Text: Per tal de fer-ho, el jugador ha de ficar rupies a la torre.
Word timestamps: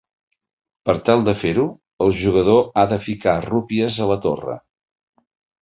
Per 0.89 0.95
tal 1.09 1.21
de 1.27 1.35
fer-ho, 1.41 1.67
el 2.07 2.15
jugador 2.23 2.65
ha 2.79 2.87
de 2.95 2.99
ficar 3.09 3.39
rupies 3.47 4.03
a 4.07 4.11
la 4.15 4.21
torre. 4.29 4.61